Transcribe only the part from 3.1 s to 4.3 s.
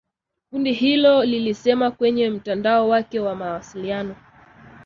wa mawasiliano